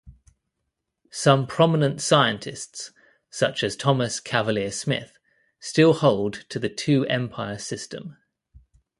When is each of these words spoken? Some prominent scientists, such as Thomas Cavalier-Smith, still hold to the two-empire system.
Some 1.11 1.45
prominent 1.45 2.01
scientists, 2.01 2.91
such 3.29 3.63
as 3.63 3.75
Thomas 3.75 4.19
Cavalier-Smith, 4.19 5.19
still 5.59 5.93
hold 5.93 6.33
to 6.49 6.57
the 6.57 6.69
two-empire 6.69 7.59
system. 7.59 8.17